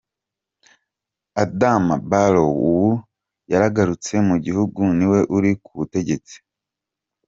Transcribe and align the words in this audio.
Adama 1.43 1.95
Barow 2.09 2.51
ubu 2.69 2.89
yagarutse 3.53 4.13
mu 4.27 4.35
gihugu 4.45 4.81
niwe 4.97 5.19
uri 5.35 5.51
kubutegetsi. 5.63 6.35